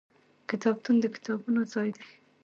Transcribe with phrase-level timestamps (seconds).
[0.49, 2.07] کتابتون د کتابونو ځای دی.